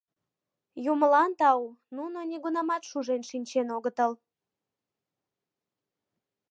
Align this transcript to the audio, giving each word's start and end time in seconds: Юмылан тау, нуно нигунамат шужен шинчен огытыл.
Юмылан 0.91 1.31
тау, 1.39 1.61
нуно 1.95 2.19
нигунамат 2.29 2.83
шужен 2.89 3.21
шинчен 3.29 3.67
огытыл. 3.77 4.11